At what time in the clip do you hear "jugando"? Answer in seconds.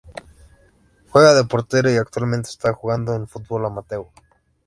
2.73-3.13